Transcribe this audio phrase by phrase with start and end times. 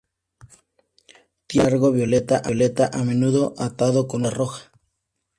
[1.45, 4.71] Tiene pelo largo, violeta, a menudo atado con una cinta roja.